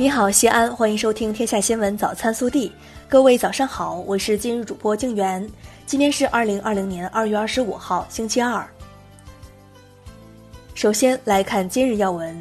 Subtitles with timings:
[0.00, 2.70] 你好，西安，欢迎收听《天下新闻早餐速递》。
[3.06, 5.46] 各位早上好，我是今日主播静媛。
[5.84, 8.66] 今天是二零二零年二月二十五号，星期二。
[10.72, 12.34] 首先来看今日要闻：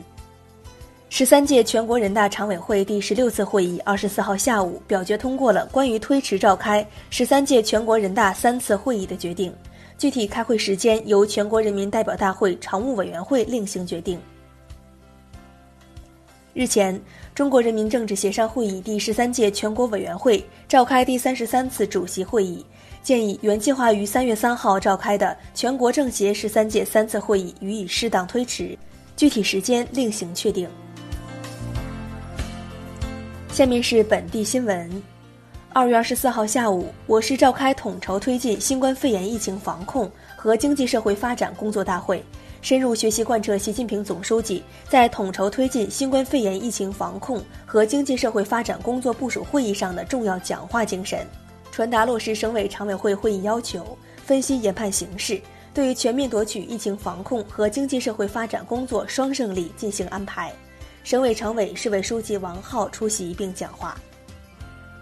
[1.10, 9.54] 十三届全国人大常委会第十六次会议二十四号下午表决通过了关于推迟召开十三届全国人大三次会议的决定，
[9.98, 14.18] 具体开会时间由全国人民代表大会常务委员会另行决定。
[16.56, 17.00] 日前，
[17.36, 22.66] 中国人民政治协商会议第十三届全国委员会召开第三十三次主席会议，
[23.04, 28.76] 建议原计划于三月三号召开的全国政协十三届三次会议予以适当推迟，
[29.16, 30.68] 具体时间另行确定。
[33.52, 34.90] 下面是本地新闻：
[35.72, 42.24] 二月二十四号下午，我市召开统筹推进新冠肺炎疫情防控和经济社会发展工作大会。
[42.62, 51.26] 深入学习贯彻习近平总书记在统筹推进新冠肺炎疫情防控和经济社会发展工作部署会议上的重要讲话精神，
[51.72, 55.42] 传达落实省委常委会会议要求，分析研判形势，
[55.74, 60.54] 对于全面夺取疫情防控和经济社会发展工作双胜利进行安排。
[61.06, 63.98] 省委常委、市委书记王浩出席并讲话。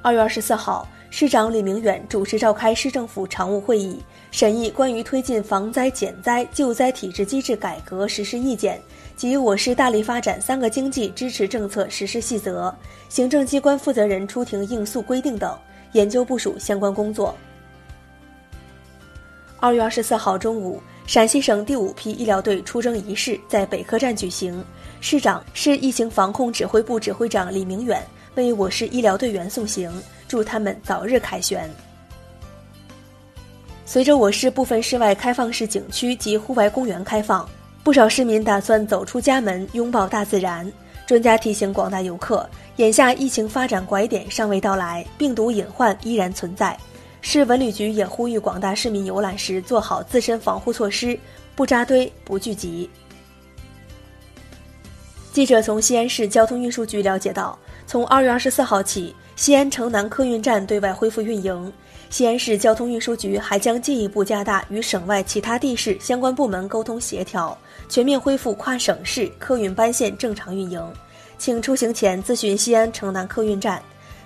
[0.04, 0.88] 二月二十四号。
[1.10, 3.98] 市长李明远主持召开市政府常务会议，
[4.30, 8.80] 审议关于推进防灾减灾救灾体制机制改革实施意见
[9.16, 12.74] 及我市大力发展三个经济支持政策实施细则，
[13.10, 15.58] 行政机关负责人出庭应诉规定等，
[15.94, 17.36] 研究部署相关工作。
[19.60, 24.64] 二月二十四号中午，陕西省第五批医疗队出征仪式在北客站举行，
[25.00, 28.06] 市长、市疫情防控指挥部指挥长李明远
[28.46, 29.92] 为我市医疗队员送行。
[30.28, 31.70] 祝他们早日凯旋。
[33.86, 37.50] 随着我市部分室外开放式景区及户外公园开放，
[37.82, 40.70] 不少市民打算走出家门，拥抱大自然。
[41.06, 46.78] 专家提醒广大游客，眼下疫情发展拐点尚未到来，病毒隐患依然存在。
[47.22, 51.18] 市文旅局也呼吁广大市民游览时做好自身防护措施，
[51.56, 52.90] 不扎堆，不聚集。
[55.32, 59.16] 记者从西安市交通运输局了解到，从二月二十四号起。
[59.38, 61.72] 西安城南客运站对外恢复运营，
[62.10, 67.56] 西安市交通运输局还将进一步加大与省外其他地市相关部门沟通协调，
[67.88, 70.84] 全面恢复跨省市客运班线正常运营。
[71.38, 73.80] 请出行前咨询西安城南客运站，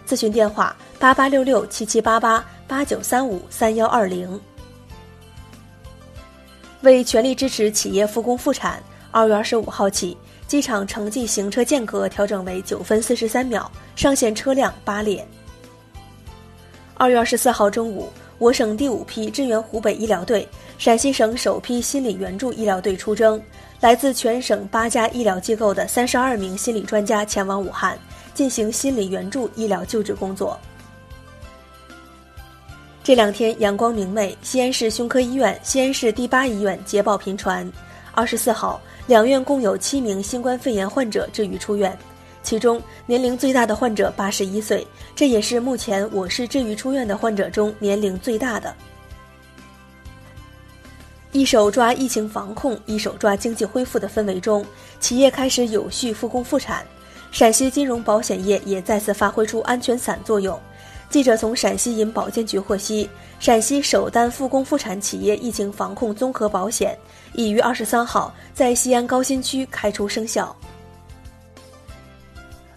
[0.07, 4.39] 咨询电话八八六六七七八八八九三五三幺二零。
[6.83, 10.17] 为全力支持企业复工复产，二月二十五号起。
[10.51, 15.25] 机场城际行车间隔调整为九分四十三秒，上线车辆八列。
[16.95, 20.45] 二月二十四号中午，我省第五批支援湖北医疗队、
[20.77, 23.41] 陕西省首批心理援助医疗队出征，
[23.79, 27.97] 来自全省八家医疗机构的三十二名心理专家前往武汉
[28.33, 30.59] 进行心理援助医疗救治工作。
[33.01, 37.65] 这两天阳光明媚，西安市胸科医院、西安市第八医院捷报频传。
[38.13, 38.81] 二十四号。
[39.07, 41.97] 两院共有七名新冠肺炎患者治愈出院，
[42.43, 48.73] 其中年龄最大的患者八十一岁，这也是目前我市治愈出院的患者中年龄最大的。
[51.33, 54.65] 一手抓疫情防控，一手抓经济恢复的氛围中，
[54.99, 56.85] 企业开始有序复工复产，
[57.31, 60.57] 陕西金融保险业也再次发挥出安全伞作用。
[61.11, 63.07] 记者从陕西银保监局获悉，
[63.37, 66.97] 陕西首单复工复产企业疫情防控综合保险
[67.33, 70.55] 已于二十三号在西安高新区开出生效。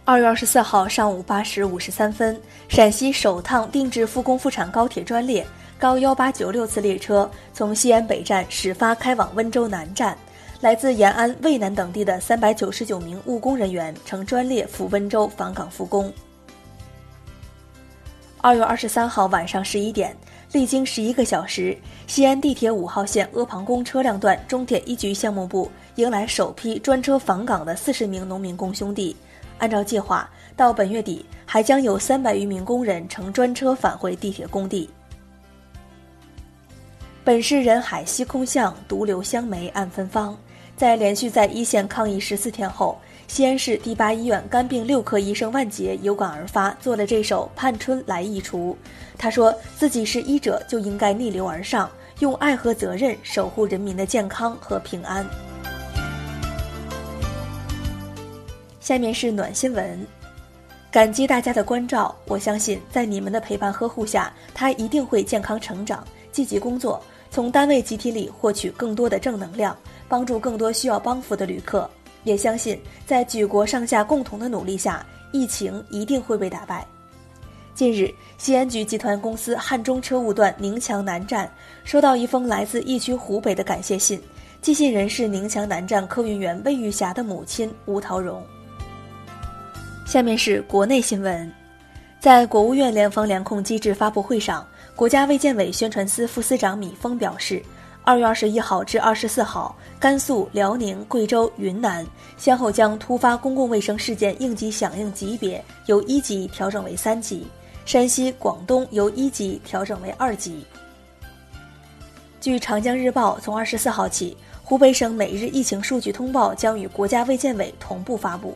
[0.05, 5.47] 二月二十四号上午八时五十三分，陕西首趟定制复工复产高铁专列
[5.79, 10.19] 高幺八九六次列车从西安北站始发开往温州南站，
[10.61, 16.13] 来自延安、渭南等地的三百九十九名务工人员乘专列赴温州返岗复工。
[18.45, 20.15] 二月二十三号晚上十一点，
[20.53, 21.75] 历经十一个小时，
[22.07, 29.17] 西安地铁五号线阿房宫车辆段中铁一局项目部迎来首批专车返岗的四十名农民工兄弟。
[29.57, 34.91] 按照计划，到本月底还将有三百余名工人乘专车返回地铁工地。
[37.25, 40.37] 本市人海西空巷，独留香梅暗芬芳。
[40.77, 42.99] 在连续在一线抗疫十四天后。
[43.27, 48.77] 西安市第八医院肝病六科医生万杰有感而发，做了这首《盼春来一厨》。
[49.19, 51.91] 他说自己是医者，就应该逆流而上，
[52.21, 55.27] 用爱和责任守护人民的健康和平安。
[58.79, 60.07] 下面是暖新闻，
[60.93, 69.77] 感激大家的关照，我相信在你们的陪伴呵护下，他一定会健康成长，积极工作，从单位集体里获取更多的正能量，
[70.09, 71.91] 帮助更多需要帮扶的旅客。
[72.25, 76.87] 也相信在举国上下共同的努力下，疫情一定会被打败。
[77.75, 84.21] 近日，西安局集团公司汉中车务段宁强南站收到一封来自疫区湖北的感谢信，
[84.63, 88.41] 寄信人是宁强南站客运员魏玉霞的母亲吴桃荣。
[90.07, 91.53] 下面是国内新闻，
[92.21, 97.61] 在国务院联防联控机制发布会上，国家卫健委宣传司副司长米峰表示，
[98.07, 102.07] 二月二十一号至二十四号，甘肃、辽宁、贵州、云南
[102.37, 107.47] 先后将突发公共卫生事件应急响应级别由一级调整为三级。
[107.87, 110.67] 山西、广东由一级调整为二级。
[112.43, 118.55] 据长江日报，从二十四号起，湖北省每日疫情数据通报将与国家卫健委同步发布。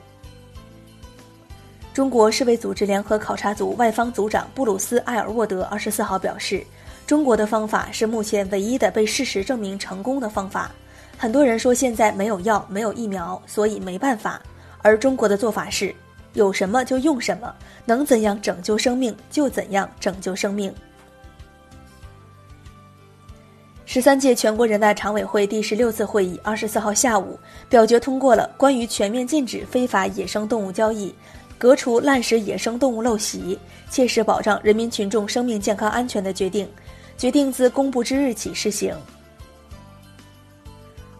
[1.94, 6.64] 中国世卫组织联合考察组外方组长布鲁斯·埃尔沃德二十四号表示，
[7.08, 10.70] 中国的方法是目前唯一的被事实证明成功的方法。
[11.16, 14.42] 很多人说现在没有药、没有疫苗，所以没办法，
[14.82, 15.94] 而中国的做法是。
[16.34, 17.50] 有什么就用什么，
[17.86, 20.70] 能怎样拯救生命就怎样拯救生命。
[23.86, 27.40] 十三届全国人大常委会第十六次会议二十四号下午
[27.70, 31.12] 表决通过了关于全面禁止非法野生动物交易、
[31.56, 33.58] 革除滥食野生动物陋习、
[33.88, 36.68] 切实保障人民群众生命健康安全的决定，
[37.18, 38.96] 决定自公布之日起施行。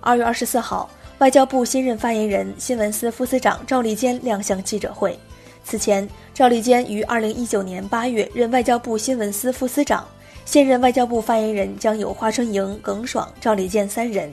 [0.00, 0.89] 二月二十四号。
[1.19, 5.19] 外交部新任发言人、新闻司副司长赵立坚亮相记者会。
[5.65, 10.06] 此前，赵立坚于二零一九年八月任外交部新闻司副司长，
[10.45, 14.33] 现任外交部发言人将有华春莹、耿爽、赵立坚三人。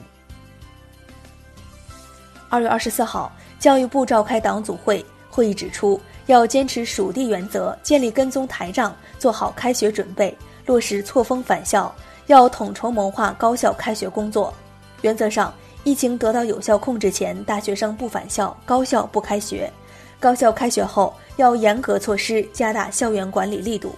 [2.48, 10.32] 二月二十四号，教育部召开党组会，会议指出，要坚持属地原则，建立跟踪台账，做好开学准备，
[10.66, 11.94] 落实错峰返校，
[12.26, 14.52] 要统筹谋划高校开学工作。
[15.00, 15.54] 原则上。
[15.84, 19.70] 疫情得到有效控制前，大学生不返校，高校不开学；
[20.18, 23.94] 高校开学后，要严格措施，加大校园管理力度。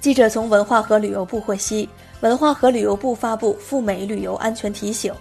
[0.00, 1.86] 记者从文化和旅游部获悉，
[2.22, 5.12] 文化和旅游部发布赴美旅游安全提醒：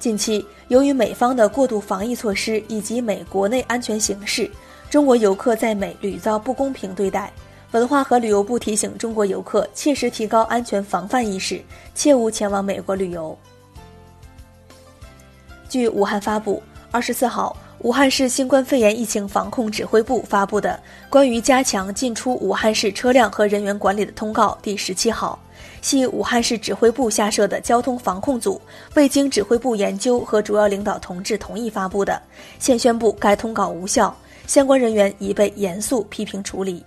[0.00, 4.50] 近期，由于美方的过度防疫措施以及美国内安全形势，
[4.90, 7.32] 中国游客在美屡遭不公平对待。
[7.72, 11.60] 文化和旅游部提醒中国游客切实提高安全防范意识，
[11.94, 13.36] 切勿前往美国旅游。
[15.68, 20.80] 据武汉发布，二十四号，武汉市新冠肺炎疫情防控指挥部发布的
[21.10, 25.38] 关于加强进出武汉市车辆和人员管理的通告第十七号，
[25.82, 28.60] 系武汉市指挥部下设的交通防控组
[28.94, 32.22] 未经指挥部研究和主要领导同志同意发布的，
[32.60, 34.16] 现宣布该通告无效，
[34.46, 36.82] 相关人员已被严肃批评处理。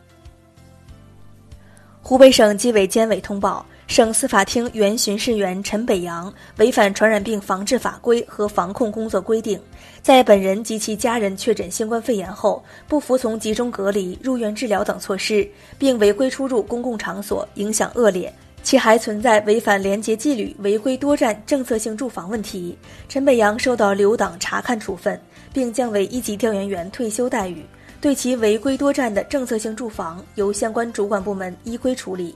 [2.10, 9.62] 湖北省纪委监委通报，省司法厅原巡视员陈北阳违反传染病防治法规和防控工作规定，
[10.02, 15.48] 在本人及其家人确诊新冠肺炎后，不服从集中隔离、入院治疗等措施，
[15.78, 18.34] 并违规出入公共场所，影响恶劣，
[18.64, 22.76] 其还存在违反廉洁纪律、违规多占政策性住房问题。
[23.08, 25.22] 陈北阳受到留党察看处分，
[25.54, 27.64] 并降为一级调研员退休待遇。
[28.02, 32.36] 对其违规多占的政策性住房，由相关主管部门依规处理。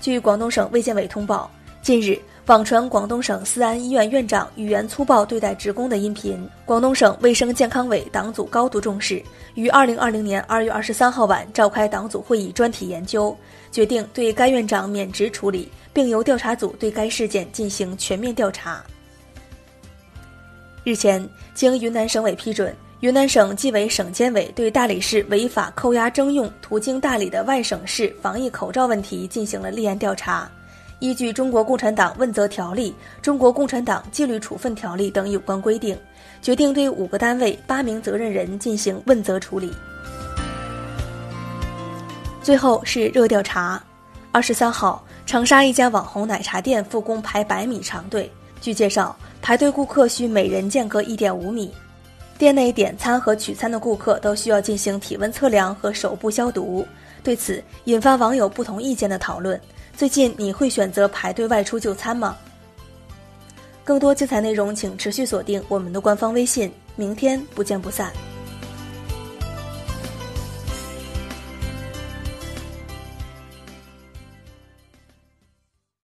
[0.00, 1.50] 据广东省卫健委通报，
[1.80, 9.22] 近日网传广东省思安医院院长语言粗暴对待职工的音频，广东省卫生健康委党组高度重视，
[9.54, 13.34] 于二零二零年二月二十三号晚召开党组会议专题研究，
[13.72, 18.84] 决定对该院长免职处理，并由调查组对该事件进行全面调查。
[20.84, 22.74] 日前，经云南省委批准。
[23.00, 30.46] 云南省纪委省监委对大理市违法扣押征用途经大理的外省市防疫口罩问题进行了立案调查，
[30.98, 32.90] 依据《中国共产党问责条例》
[33.22, 35.96] 《中国共产党纪律处分条例》等有关规定，
[36.42, 39.72] 决定对五个单位八名责任人进行问责处理。
[42.42, 43.82] 最后是热调查，
[44.30, 48.30] 二十三号，长沙一家网红奶茶店复工排百米长队，
[48.60, 51.72] 据介绍，排队顾客需每人间隔一点五米。
[52.40, 56.86] 店内点餐和取餐的顾客都需要进行体温测量和手部消毒，
[57.22, 59.60] 对此引发网友不同意见的讨论。
[59.94, 62.34] 最近你会选择排队外出就餐吗？
[63.84, 68.10] 更多精彩内容请持续锁定我们的官方微信，明天不见不散。